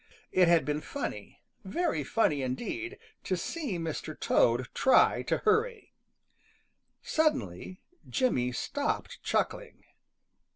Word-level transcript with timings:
It 0.31 0.47
had 0.47 0.65
been 0.65 0.81
funny, 0.81 1.43
very 1.63 2.03
funny 2.03 2.41
indeed, 2.41 2.97
to 3.23 3.37
see 3.37 3.77
Mr. 3.77 4.19
Toad 4.19 4.67
try 4.73 5.21
to 5.21 5.37
hurry. 5.37 5.93
Suddenly 7.03 7.81
Jimmy 8.09 8.51
stopped 8.51 9.21
chuckling. 9.21 9.83